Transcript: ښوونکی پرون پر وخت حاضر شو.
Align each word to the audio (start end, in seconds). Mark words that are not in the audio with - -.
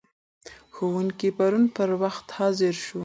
ښوونکی 0.75 1.29
پرون 1.37 1.65
پر 1.75 1.89
وخت 2.03 2.25
حاضر 2.37 2.73
شو. 2.85 2.99